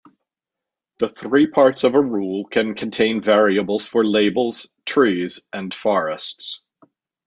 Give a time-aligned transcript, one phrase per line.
[0.97, 6.63] The three parts of a rule can contain variables for labels, trees, and forests.